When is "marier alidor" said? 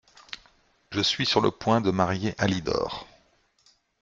1.91-3.07